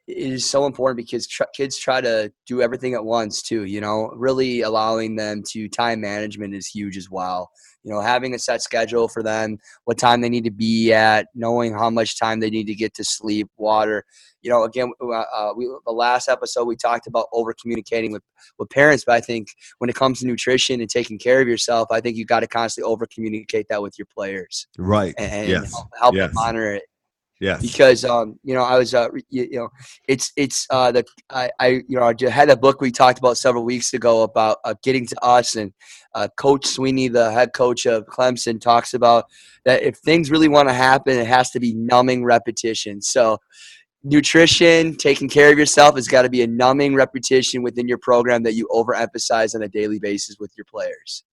it 0.06 0.32
is 0.32 0.44
so 0.44 0.66
important 0.66 0.96
because 0.96 1.26
tr- 1.26 1.44
kids 1.54 1.78
try 1.78 2.00
to 2.00 2.30
do 2.46 2.60
everything 2.60 2.94
at 2.94 3.04
once 3.04 3.42
too 3.42 3.64
you 3.64 3.80
know? 3.80 4.10
Really 4.14 4.62
allowing 4.62 5.16
them 5.16 5.42
to 5.50 5.68
time 5.68 6.00
management 6.00 6.54
is 6.54 6.66
huge 6.66 6.96
as 6.96 7.10
well. 7.10 7.50
You 7.82 7.92
know 7.92 8.00
having 8.00 8.34
a 8.34 8.38
set 8.38 8.62
schedule 8.62 9.08
for 9.08 9.22
them 9.22 9.58
what 9.84 9.98
time 9.98 10.20
they 10.20 10.28
need 10.28 10.44
to 10.44 10.50
be 10.50 10.92
at 10.92 11.28
knowing 11.34 11.74
how 11.74 11.90
much 11.90 12.18
time 12.18 12.40
they 12.40 12.50
need 12.50 12.66
to 12.66 12.74
get 12.74 12.94
to 12.94 13.04
sleep 13.04 13.48
water. 13.56 14.04
You 14.42 14.50
know 14.50 14.64
again 14.64 14.92
uh, 15.02 15.10
uh 15.10 15.52
we, 15.56 15.66
the 15.86 15.92
last 15.92 16.28
episode 16.28 16.64
we 16.64 16.76
talked 16.76 17.06
about 17.06 17.26
over 17.32 17.54
communicating 17.60 18.12
with 18.12 18.22
with 18.58 18.68
parents 18.70 19.04
but 19.06 19.14
i 19.14 19.20
think 19.20 19.48
when 19.78 19.88
it 19.88 19.96
comes 19.96 20.20
to 20.20 20.26
nutrition 20.26 20.80
and 20.80 20.90
taking 20.90 21.18
care 21.18 21.40
of 21.40 21.48
yourself 21.48 21.88
i 21.90 21.98
think 21.98 22.16
you 22.16 22.26
got 22.26 22.40
to 22.40 22.46
constantly 22.46 22.90
over 22.90 23.06
communicate 23.06 23.66
that 23.70 23.80
with 23.80 23.98
your 23.98 24.06
players 24.14 24.66
right. 24.76 25.14
and 25.16 25.48
yes. 25.48 25.72
help, 25.72 25.88
help 25.98 26.14
yes. 26.14 26.28
them 26.28 26.34
monitor 26.34 26.74
it 26.74 26.82
Yes. 27.44 27.60
Because 27.60 28.06
um, 28.06 28.38
you 28.42 28.54
know, 28.54 28.62
I 28.62 28.78
was 28.78 28.94
uh, 28.94 29.08
you, 29.28 29.46
you 29.50 29.58
know, 29.58 29.68
it's 30.08 30.32
it's 30.34 30.66
uh 30.70 30.90
the 30.92 31.04
I, 31.28 31.50
I 31.60 31.66
you 31.88 31.98
know 31.98 32.04
I 32.04 32.30
had 32.30 32.48
a 32.48 32.56
book 32.56 32.80
we 32.80 32.90
talked 32.90 33.18
about 33.18 33.36
several 33.36 33.66
weeks 33.66 33.92
ago 33.92 34.22
about 34.22 34.58
uh, 34.64 34.74
getting 34.82 35.06
to 35.08 35.22
us 35.22 35.54
and 35.54 35.70
uh, 36.14 36.28
Coach 36.38 36.64
Swinney, 36.64 37.12
the 37.12 37.30
head 37.30 37.52
coach 37.52 37.84
of 37.84 38.06
Clemson, 38.06 38.58
talks 38.58 38.94
about 38.94 39.26
that 39.66 39.82
if 39.82 39.96
things 39.98 40.30
really 40.30 40.48
want 40.48 40.70
to 40.70 40.74
happen, 40.74 41.18
it 41.18 41.26
has 41.26 41.50
to 41.50 41.60
be 41.60 41.74
numbing 41.74 42.24
repetition. 42.24 43.02
So 43.02 43.36
nutrition, 44.02 44.96
taking 44.96 45.28
care 45.28 45.52
of 45.52 45.58
yourself 45.58 45.96
has 45.96 46.08
got 46.08 46.22
to 46.22 46.30
be 46.30 46.40
a 46.40 46.46
numbing 46.46 46.94
repetition 46.94 47.62
within 47.62 47.86
your 47.86 47.98
program 47.98 48.42
that 48.44 48.54
you 48.54 48.66
overemphasize 48.72 49.54
on 49.54 49.62
a 49.62 49.68
daily 49.68 49.98
basis 49.98 50.36
with 50.40 50.52
your 50.56 50.64
players. 50.64 51.24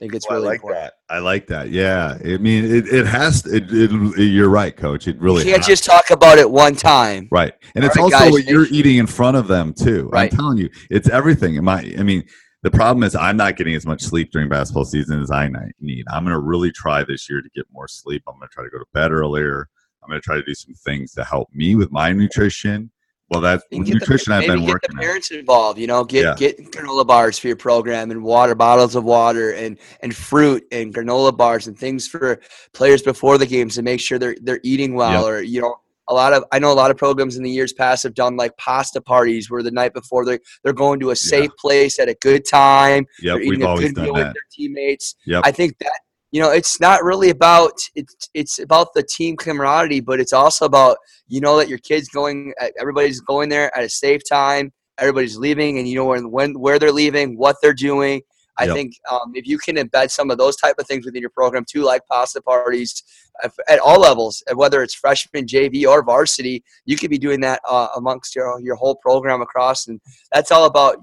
I 0.00 0.04
think 0.04 0.14
it's 0.14 0.26
Oh, 0.30 0.34
really 0.34 0.46
I 0.46 0.48
like 0.50 0.56
important. 0.60 0.82
that. 0.84 1.14
I 1.14 1.18
like 1.18 1.46
that. 1.48 1.70
Yeah. 1.70 2.16
I 2.24 2.38
mean, 2.38 2.64
it, 2.64 2.88
it 2.88 3.06
has. 3.06 3.42
To, 3.42 3.54
it, 3.54 3.64
it, 3.70 4.22
You're 4.22 4.48
right, 4.48 4.74
Coach. 4.74 5.06
It 5.08 5.20
really 5.20 5.40
You 5.40 5.50
can't 5.50 5.58
has 5.58 5.66
just 5.66 5.84
talk 5.84 6.10
about 6.10 6.38
it 6.38 6.50
one 6.50 6.74
time. 6.74 7.28
Right. 7.30 7.52
And 7.74 7.84
All 7.84 7.88
it's 7.88 7.96
right, 7.98 8.02
also 8.04 8.18
guys, 8.18 8.32
what 8.32 8.44
you're 8.46 8.64
thank 8.64 8.74
eating 8.74 8.96
in 8.96 9.06
front 9.06 9.36
of 9.36 9.46
them 9.46 9.74
too. 9.74 10.08
Right. 10.10 10.32
I'm 10.32 10.38
telling 10.38 10.56
you, 10.58 10.70
it's 10.88 11.08
everything. 11.10 11.58
Am 11.58 11.68
I 11.68 11.94
I 11.98 12.02
mean, 12.02 12.24
the 12.62 12.70
problem 12.70 13.02
is 13.02 13.14
I'm 13.14 13.36
not 13.36 13.56
getting 13.56 13.74
as 13.74 13.84
much 13.84 14.00
sleep 14.02 14.30
during 14.32 14.48
basketball 14.48 14.86
season 14.86 15.20
as 15.22 15.30
I 15.30 15.50
need. 15.80 16.04
I'm 16.10 16.24
going 16.24 16.34
to 16.34 16.40
really 16.40 16.72
try 16.72 17.04
this 17.04 17.28
year 17.28 17.42
to 17.42 17.48
get 17.54 17.66
more 17.70 17.88
sleep. 17.88 18.22
I'm 18.26 18.36
going 18.38 18.48
to 18.48 18.54
try 18.54 18.64
to 18.64 18.70
go 18.70 18.78
to 18.78 18.86
bed 18.94 19.12
earlier. 19.12 19.68
I'm 20.02 20.08
going 20.08 20.20
to 20.20 20.24
try 20.24 20.36
to 20.36 20.42
do 20.42 20.54
some 20.54 20.74
things 20.74 21.12
to 21.12 21.24
help 21.24 21.48
me 21.52 21.74
with 21.74 21.90
my 21.92 22.12
nutrition. 22.12 22.90
Well, 23.30 23.40
that's 23.40 23.62
get 23.70 23.84
the- 23.84 23.90
nutrition 23.92 24.32
I've 24.32 24.40
maybe 24.40 24.54
been 24.54 24.66
get 24.66 24.72
working 24.72 24.90
the 24.90 24.96
on. 24.96 25.02
parents 25.04 25.30
involved. 25.30 25.78
You 25.78 25.86
know, 25.86 26.04
get 26.04 26.24
Yeah. 26.24 26.34
get 26.36 26.70
granola 26.72 27.06
bars 27.06 27.38
for 27.38 27.46
your 27.46 27.56
program 27.56 28.10
and 28.10 28.22
water 28.22 28.54
bottles 28.54 28.96
of 28.96 29.04
water 29.04 29.52
and 29.52 29.78
and 30.02 30.14
fruit 30.14 30.64
and 30.72 30.92
granola 30.94 31.36
bars 31.36 31.66
and 31.68 31.78
things 31.78 32.08
for 32.08 32.40
players 32.72 33.02
before 33.02 33.38
the 33.38 33.46
games 33.46 33.76
to 33.76 33.82
make 33.82 34.00
sure 34.00 34.18
they're 34.18 34.36
they're 34.42 34.60
eating 34.64 34.94
well. 34.94 35.22
Yep. 35.24 35.32
Or 35.32 35.42
you 35.42 35.60
know, 35.60 35.76
a 36.08 36.14
lot 36.14 36.32
of 36.32 36.44
I 36.50 36.58
know 36.58 36.72
a 36.72 36.74
lot 36.74 36.90
of 36.90 36.96
programs 36.96 37.36
in 37.36 37.44
the 37.44 37.50
years 37.50 37.72
past 37.72 38.02
have 38.02 38.14
done 38.14 38.36
like 38.36 38.56
pasta 38.56 39.00
parties 39.00 39.48
where 39.48 39.62
the 39.62 39.70
night 39.70 39.94
before 39.94 40.24
they 40.24 40.40
they're 40.64 40.72
going 40.72 40.98
to 40.98 41.10
a 41.10 41.16
safe 41.16 41.50
place 41.56 42.00
at 42.00 42.08
a 42.08 42.14
good 42.14 42.44
time. 42.44 43.06
Yeah, 43.22 43.36
we've 43.36 43.60
a 43.62 43.66
always 43.68 43.86
good 43.86 43.94
done 43.94 44.04
that. 44.06 44.12
with 44.14 44.22
their 44.24 44.42
teammates. 44.50 45.14
Yep. 45.26 45.42
I 45.44 45.52
think 45.52 45.78
that 45.78 46.00
you 46.30 46.40
know 46.40 46.50
it's 46.50 46.80
not 46.80 47.02
really 47.02 47.30
about 47.30 47.72
it's 47.94 48.28
it's 48.34 48.58
about 48.58 48.88
the 48.94 49.02
team 49.02 49.36
camaraderie 49.36 50.00
but 50.00 50.20
it's 50.20 50.32
also 50.32 50.64
about 50.64 50.96
you 51.28 51.40
know 51.40 51.56
that 51.56 51.68
your 51.68 51.78
kids 51.78 52.08
going 52.08 52.52
everybody's 52.78 53.20
going 53.20 53.48
there 53.48 53.76
at 53.76 53.84
a 53.84 53.88
safe 53.88 54.22
time 54.28 54.72
everybody's 54.98 55.36
leaving 55.36 55.78
and 55.78 55.88
you 55.88 55.94
know 55.94 56.04
when, 56.04 56.30
when 56.30 56.58
where 56.58 56.78
they're 56.78 56.92
leaving 56.92 57.36
what 57.36 57.56
they're 57.62 57.74
doing 57.74 58.20
i 58.58 58.64
Yep. 58.64 58.74
think 58.74 58.92
um, 59.10 59.32
if 59.34 59.46
you 59.46 59.58
can 59.58 59.76
embed 59.76 60.10
some 60.10 60.30
of 60.30 60.38
those 60.38 60.56
type 60.56 60.76
of 60.78 60.86
things 60.86 61.04
within 61.06 61.20
your 61.20 61.30
program 61.30 61.64
too 61.68 61.82
like 61.82 62.02
pasta 62.10 62.40
parties 62.42 63.02
at, 63.42 63.52
at 63.68 63.78
all 63.78 64.00
levels 64.00 64.42
whether 64.54 64.82
it's 64.82 64.94
freshman 64.94 65.46
jv 65.46 65.86
or 65.86 66.04
varsity 66.04 66.62
you 66.84 66.96
could 66.96 67.10
be 67.10 67.18
doing 67.18 67.40
that 67.40 67.60
uh, 67.68 67.88
amongst 67.96 68.36
your, 68.36 68.60
your 68.60 68.76
whole 68.76 68.96
program 68.96 69.40
across 69.40 69.86
and 69.88 70.00
that's 70.32 70.52
all 70.52 70.66
about 70.66 70.98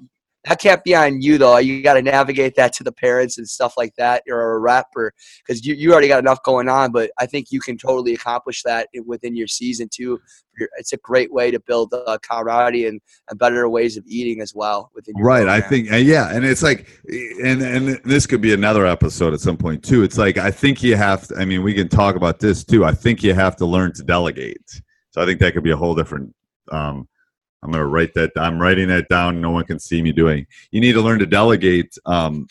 that 0.47 0.59
can't 0.59 0.83
be 0.83 0.95
on 0.95 1.21
you 1.21 1.37
though. 1.37 1.57
You 1.57 1.81
got 1.81 1.95
to 1.95 2.01
navigate 2.01 2.55
that 2.55 2.73
to 2.73 2.83
the 2.83 2.91
parents 2.91 3.37
and 3.37 3.47
stuff 3.47 3.73
like 3.77 3.95
that, 3.95 4.23
or 4.29 4.53
a 4.53 4.59
rep, 4.59 4.87
or 4.95 5.13
because 5.45 5.65
you, 5.65 5.73
you 5.73 5.91
already 5.91 6.07
got 6.07 6.19
enough 6.19 6.41
going 6.43 6.69
on. 6.69 6.91
But 6.91 7.11
I 7.19 7.25
think 7.25 7.51
you 7.51 7.59
can 7.59 7.77
totally 7.77 8.13
accomplish 8.13 8.63
that 8.63 8.87
within 9.05 9.35
your 9.35 9.47
season 9.47 9.89
too. 9.91 10.19
It's 10.77 10.93
a 10.93 10.97
great 10.97 11.31
way 11.31 11.51
to 11.51 11.59
build 11.59 11.93
uh, 11.93 12.17
camaraderie 12.27 12.87
and, 12.87 12.99
and 13.29 13.37
better 13.37 13.69
ways 13.69 13.95
of 13.95 14.03
eating 14.07 14.41
as 14.41 14.55
well 14.55 14.89
within 14.95 15.15
your 15.15 15.27
Right. 15.27 15.47
I 15.47 15.61
think, 15.61 15.89
yeah. 15.91 16.35
And 16.35 16.43
it's 16.43 16.63
like, 16.63 16.87
and, 17.07 17.61
and 17.61 18.01
this 18.03 18.25
could 18.25 18.41
be 18.41 18.53
another 18.53 18.85
episode 18.87 19.33
at 19.33 19.39
some 19.39 19.57
point 19.57 19.83
too. 19.83 20.01
It's 20.01 20.17
like, 20.17 20.37
I 20.37 20.49
think 20.49 20.81
you 20.81 20.95
have 20.95 21.27
to, 21.27 21.35
I 21.35 21.45
mean, 21.45 21.61
we 21.61 21.75
can 21.75 21.89
talk 21.89 22.15
about 22.15 22.39
this 22.39 22.63
too. 22.63 22.85
I 22.85 22.91
think 22.91 23.21
you 23.21 23.35
have 23.35 23.55
to 23.57 23.67
learn 23.67 23.93
to 23.93 24.03
delegate. 24.03 24.81
So 25.11 25.21
I 25.21 25.25
think 25.25 25.39
that 25.41 25.53
could 25.53 25.63
be 25.63 25.71
a 25.71 25.77
whole 25.77 25.93
different, 25.93 26.33
um, 26.71 27.07
I'm 27.67 27.73
going 27.73 27.83
to 27.83 27.87
write 27.87 28.13
that. 28.13 28.31
I'm 28.37 28.59
writing 28.59 28.87
that 28.87 29.09
down. 29.09 29.41
No 29.41 29.51
one 29.51 29.65
can 29.65 29.77
see 29.77 30.01
me 30.01 30.13
doing. 30.13 30.47
You 30.71 30.79
need 30.79 30.93
to 30.93 31.01
learn 31.01 31.19
to 31.19 31.25
delegate 31.25 31.93
um, 32.05 32.47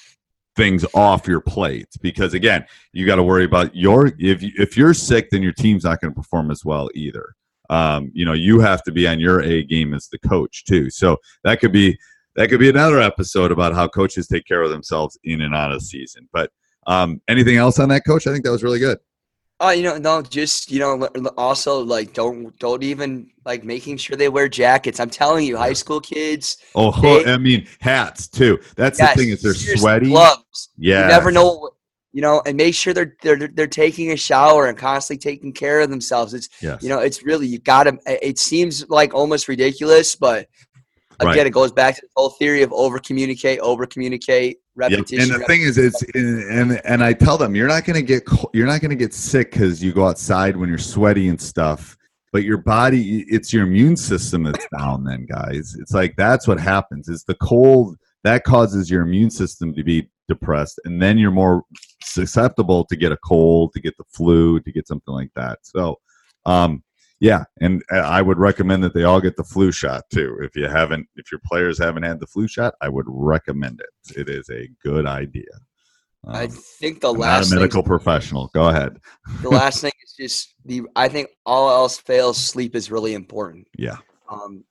things 0.56 0.84
off 0.94 1.26
your 1.26 1.40
plate 1.40 1.88
because 2.02 2.34
again, 2.34 2.66
you 2.92 3.06
got 3.06 3.16
to 3.16 3.22
worry 3.22 3.44
about 3.44 3.74
your. 3.74 4.12
If 4.18 4.42
you- 4.42 4.52
if 4.58 4.76
you're 4.76 4.92
sick, 4.94 5.30
then 5.30 5.42
your 5.42 5.52
team's 5.52 5.84
not 5.84 6.00
going 6.00 6.12
to 6.12 6.20
perform 6.20 6.50
as 6.50 6.64
well 6.64 6.90
either. 6.94 7.34
Um, 7.70 8.10
you 8.14 8.24
know, 8.26 8.34
you 8.34 8.60
have 8.60 8.82
to 8.84 8.92
be 8.92 9.08
on 9.08 9.18
your 9.18 9.40
A 9.42 9.62
game 9.64 9.94
as 9.94 10.08
the 10.08 10.18
coach 10.18 10.64
too. 10.66 10.90
So 10.90 11.16
that 11.44 11.60
could 11.60 11.72
be 11.72 11.98
that 12.36 12.50
could 12.50 12.60
be 12.60 12.68
another 12.68 13.00
episode 13.00 13.50
about 13.50 13.74
how 13.74 13.88
coaches 13.88 14.28
take 14.28 14.44
care 14.44 14.60
of 14.62 14.68
themselves 14.70 15.18
in 15.24 15.40
and 15.40 15.54
out 15.54 15.72
of 15.72 15.80
season. 15.82 16.28
But 16.32 16.50
um, 16.86 17.20
anything 17.28 17.56
else 17.56 17.78
on 17.80 17.88
that, 17.88 18.04
coach? 18.06 18.26
I 18.26 18.32
think 18.32 18.44
that 18.44 18.52
was 18.52 18.62
really 18.62 18.78
good. 18.78 18.98
Oh, 19.58 19.70
you 19.70 19.82
know, 19.82 19.96
no, 19.96 20.20
just 20.20 20.70
you 20.70 20.78
know, 20.78 21.06
also 21.38 21.80
like 21.82 22.12
don't 22.12 22.56
don't 22.58 22.82
even 22.82 23.30
like 23.46 23.64
making 23.64 23.96
sure 23.96 24.16
they 24.16 24.28
wear 24.28 24.48
jackets. 24.48 25.00
I'm 25.00 25.08
telling 25.08 25.46
you, 25.46 25.56
high 25.56 25.72
school 25.72 26.00
kids. 26.00 26.58
Oh, 26.74 26.90
they- 27.00 27.24
I 27.32 27.38
mean 27.38 27.66
hats 27.80 28.28
too. 28.28 28.58
That's 28.76 28.98
Yes, 28.98 29.14
the 29.16 29.20
thing 29.22 29.30
is 29.30 29.40
they're 29.42 29.54
sweaty. 29.54 30.06
Gloves. 30.08 30.70
Yeah. 30.76 31.02
You 31.02 31.08
never 31.08 31.30
know. 31.30 31.70
You 32.12 32.22
know, 32.22 32.42
and 32.46 32.56
make 32.56 32.74
sure 32.74 32.92
they're 32.94 33.14
they're 33.22 33.48
they're 33.48 33.66
taking 33.66 34.12
a 34.12 34.16
shower 34.16 34.66
and 34.68 34.76
constantly 34.78 35.18
taking 35.18 35.52
care 35.52 35.80
of 35.80 35.90
themselves. 35.90 36.32
It's 36.34 36.48
Yes. 36.62 36.82
you 36.82 36.88
know, 36.88 36.98
it's 37.00 37.22
really 37.24 37.46
you 37.46 37.58
got 37.58 37.84
to. 37.84 37.98
It 38.06 38.38
seems 38.38 38.88
like 38.90 39.12
almost 39.14 39.48
ridiculous, 39.48 40.16
but 40.16 40.48
again, 41.20 41.36
Right. 41.36 41.46
it 41.46 41.50
goes 41.50 41.72
back 41.72 41.96
to 41.96 42.02
the 42.02 42.08
whole 42.16 42.30
theory 42.30 42.62
of 42.62 42.72
over 42.72 42.98
communicate, 42.98 43.58
over 43.60 43.86
communicate, 43.86 44.58
Yep. 44.78 44.90
repetition. 44.90 45.32
And 45.32 45.42
the 45.42 45.46
thing 45.46 45.62
is, 45.62 45.78
it's 45.78 46.02
and 46.14 46.42
and, 46.50 46.80
and 46.84 47.02
I 47.02 47.12
tell 47.12 47.38
them 47.38 47.54
you're 47.54 47.68
not 47.68 47.84
going 47.84 47.96
to 47.96 48.02
get 48.02 48.24
you're 48.52 48.66
not 48.66 48.80
going 48.80 48.90
to 48.90 48.96
get 48.96 49.14
sick 49.14 49.52
because 49.52 49.82
you 49.82 49.92
go 49.92 50.06
outside 50.06 50.56
when 50.56 50.68
you're 50.68 50.78
sweaty 50.78 51.28
and 51.28 51.40
stuff. 51.40 51.96
But 52.32 52.42
your 52.42 52.58
body, 52.58 53.24
it's 53.28 53.52
your 53.52 53.62
immune 53.64 53.96
system 53.96 54.42
that's 54.42 54.66
down. 54.78 55.04
Then, 55.04 55.26
guys, 55.26 55.76
it's 55.80 55.92
like 55.92 56.14
that's 56.16 56.46
what 56.46 56.60
happens. 56.60 57.08
Is 57.08 57.24
the 57.24 57.36
cold 57.36 57.96
that 58.24 58.44
causes 58.44 58.90
your 58.90 59.02
immune 59.02 59.30
system 59.30 59.72
to 59.74 59.82
be 59.84 60.10
depressed, 60.28 60.80
and 60.84 61.00
then 61.00 61.16
you're 61.16 61.30
more 61.30 61.62
susceptible 62.02 62.84
to 62.84 62.96
get 62.96 63.12
a 63.12 63.16
cold, 63.18 63.72
to 63.72 63.80
get 63.80 63.96
the 63.96 64.04
flu, 64.12 64.60
to 64.60 64.72
get 64.72 64.86
something 64.88 65.14
like 65.14 65.30
that. 65.36 65.60
So, 65.62 65.96
um, 66.44 66.82
yeah, 67.20 67.44
and 67.60 67.82
uh, 67.92 67.96
I 67.98 68.22
would 68.22 68.38
recommend 68.38 68.82
that 68.84 68.94
they 68.94 69.04
all 69.04 69.20
get 69.20 69.36
the 69.36 69.44
flu 69.44 69.72
shot 69.72 70.04
too. 70.12 70.38
If 70.42 70.54
you 70.56 70.68
haven't, 70.68 71.06
if 71.16 71.30
your 71.32 71.40
players 71.46 71.78
haven't 71.78 72.02
had 72.02 72.20
the 72.20 72.26
flu 72.26 72.46
shot, 72.48 72.74
I 72.80 72.88
would 72.88 73.06
recommend 73.08 73.80
it. 73.80 74.18
It 74.18 74.28
is 74.28 74.48
a 74.50 74.68
good 74.82 75.06
idea. 75.06 75.44
I 76.28 76.44
Um, 76.44 76.50
think 76.50 77.00
the 77.00 77.10
I'm 77.12 77.18
not 77.18 77.20
last 77.20 77.46
a 77.46 77.50
thing, 77.50 77.58
medical 77.60 77.82
professional. 77.82 78.48
Go 78.52 78.68
ahead. 78.68 78.98
the 79.42 79.48
last 79.48 79.80
thing 79.80 79.92
is 80.04 80.14
just 80.18 80.54
the. 80.64 80.82
I 80.96 81.08
think 81.08 81.28
all 81.46 81.70
else 81.70 81.98
fails, 81.98 82.36
sleep 82.36 82.74
is 82.74 82.90
really 82.90 83.14
important. 83.14 83.66
Yeah. 83.78 83.98
um, 84.30 84.64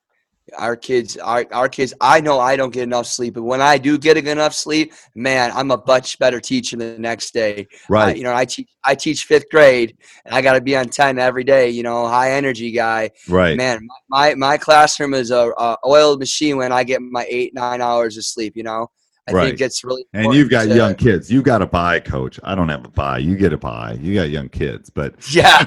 our 0.56 0.76
kids 0.76 1.16
our, 1.16 1.44
our 1.52 1.68
kids 1.68 1.92
i 2.00 2.20
know 2.20 2.38
i 2.38 2.54
don't 2.54 2.72
get 2.72 2.84
enough 2.84 3.06
sleep 3.06 3.34
but 3.34 3.42
when 3.42 3.60
i 3.60 3.76
do 3.76 3.98
get 3.98 4.16
enough 4.16 4.54
sleep 4.54 4.92
man 5.14 5.50
i'm 5.54 5.70
a 5.72 5.82
much 5.86 6.18
better 6.18 6.40
teacher 6.40 6.76
the 6.76 6.96
next 6.98 7.32
day 7.34 7.66
Right. 7.88 8.14
I, 8.14 8.14
you 8.14 8.22
know 8.22 8.34
i 8.34 8.44
teach 8.44 8.68
i 8.84 8.94
teach 8.94 9.24
fifth 9.24 9.50
grade 9.50 9.96
and 10.24 10.34
i 10.34 10.40
got 10.42 10.52
to 10.52 10.60
be 10.60 10.76
on 10.76 10.88
10 10.88 11.18
every 11.18 11.42
day 11.42 11.70
you 11.70 11.82
know 11.82 12.06
high 12.06 12.32
energy 12.32 12.70
guy 12.70 13.10
Right. 13.28 13.56
man 13.56 13.80
my 14.08 14.34
my 14.34 14.56
classroom 14.56 15.14
is 15.14 15.30
a, 15.32 15.50
a 15.58 15.76
oiled 15.84 16.20
machine 16.20 16.56
when 16.58 16.70
i 16.72 16.84
get 16.84 17.02
my 17.02 17.26
eight 17.28 17.52
nine 17.52 17.80
hours 17.82 18.16
of 18.16 18.24
sleep 18.24 18.56
you 18.56 18.62
know 18.62 18.88
i 19.28 19.32
Right. 19.32 19.48
think 19.48 19.60
it's 19.60 19.82
really 19.82 20.04
And 20.12 20.32
you've 20.34 20.50
got 20.50 20.64
to- 20.68 20.74
young 20.76 20.94
kids. 20.94 21.30
You 21.32 21.42
got 21.42 21.60
a 21.62 21.66
buy, 21.66 21.98
coach. 22.00 22.38
I 22.44 22.54
don't 22.54 22.68
have 22.68 22.84
a 22.84 22.88
buy. 22.88 23.18
You 23.18 23.36
get 23.36 23.52
a 23.52 23.56
buy. 23.58 23.98
You 24.00 24.14
got 24.14 24.30
young 24.30 24.48
kids, 24.48 24.88
but 24.90 25.14
yeah 25.34 25.64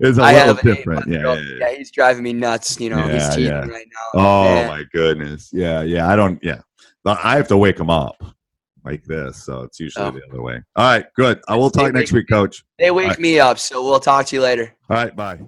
it's 0.00 0.18
a 0.18 0.22
I 0.22 0.32
little 0.46 0.54
different. 0.62 1.06
Yeah, 1.08 1.18
yeah, 1.20 1.34
yeah. 1.34 1.56
yeah 1.60 1.74
he's 1.76 1.90
driving 1.90 2.22
me 2.22 2.32
nuts 2.32 2.80
you 2.80 2.90
know 2.90 3.02
he's 3.02 3.22
Yeah, 3.22 3.28
teething 3.30 3.44
yeah. 3.44 3.60
right 3.76 3.86
now 4.14 4.20
Oh 4.20 4.44
Man. 4.44 4.68
my 4.68 4.84
goodness. 4.92 5.50
Yeah, 5.52 5.82
yeah. 5.82 6.08
I 6.08 6.16
don't. 6.16 6.42
Yeah, 6.42 6.60
But 7.04 7.18
I 7.22 7.36
have 7.36 7.48
to 7.48 7.56
wake 7.56 7.76
them 7.76 7.90
up. 7.90 8.16
like 8.84 9.04
this. 9.04 9.44
So 9.44 9.62
it's 9.62 9.78
usually 9.78 10.06
oh. 10.06 10.10
the 10.12 10.22
other 10.30 10.40
way. 10.42 10.60
All 10.76 10.84
right, 10.90 11.04
good. 11.14 11.40
I 11.46 11.56
will 11.56 11.70
talk 11.70 11.92
next 11.92 12.12
week, 12.12 12.26
Coach. 12.30 12.64
They 12.78 12.90
wake 12.90 13.08
right. 13.10 13.18
me 13.18 13.38
up, 13.38 13.58
so 13.58 13.82
we'll 13.84 14.00
talk 14.00 14.26
to 14.26 14.36
you 14.36 14.40
later. 14.42 14.74
All 14.88 14.96
right, 14.96 15.14
bye. 15.14 15.38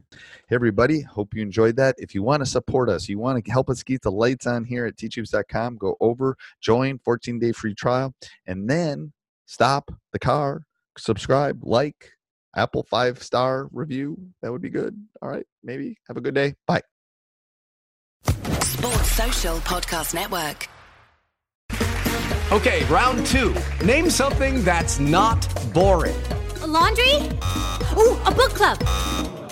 Hey, 0.50 0.56
everybody. 0.56 1.02
Hope 1.02 1.32
you 1.32 1.42
enjoyed 1.42 1.76
that. 1.76 1.94
If 1.96 2.12
you 2.12 2.24
want 2.24 2.40
to 2.40 2.46
support 2.46 2.88
us, 2.88 3.08
you 3.08 3.20
want 3.20 3.44
to 3.44 3.52
help 3.52 3.70
us 3.70 3.84
keep 3.84 4.02
the 4.02 4.10
lights 4.10 4.48
on 4.48 4.64
here 4.64 4.84
at 4.84 4.96
teachhoops.com, 4.96 5.76
go 5.76 5.96
over, 6.00 6.36
join, 6.60 6.98
14 6.98 7.38
day 7.38 7.52
free 7.52 7.72
trial, 7.72 8.12
and 8.48 8.68
then 8.68 9.12
stop 9.46 9.92
the 10.12 10.18
car, 10.18 10.62
subscribe, 10.98 11.60
like, 11.62 12.10
Apple 12.56 12.84
five 12.90 13.22
star 13.22 13.68
review. 13.70 14.18
That 14.42 14.50
would 14.50 14.60
be 14.60 14.70
good. 14.70 15.00
All 15.22 15.28
right, 15.28 15.46
maybe. 15.62 15.96
Have 16.08 16.16
a 16.16 16.20
good 16.20 16.34
day. 16.34 16.54
Bye. 16.66 16.82
Sports 18.24 19.12
Social 19.12 19.58
Podcast 19.58 20.14
Network. 20.14 20.68
Okay, 22.50 22.84
round 22.86 23.24
two. 23.24 23.54
Name 23.84 24.10
something 24.10 24.64
that's 24.64 24.98
not 24.98 25.46
boring. 25.72 26.20
A 26.62 26.66
laundry? 26.66 27.18
Ooh, 27.96 28.18
a 28.26 28.34
book 28.34 28.50
club. 28.50 29.39